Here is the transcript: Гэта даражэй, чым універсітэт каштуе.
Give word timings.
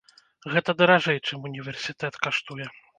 Гэта 0.53 0.75
даражэй, 0.79 1.21
чым 1.27 1.47
універсітэт 1.53 2.23
каштуе. 2.27 2.65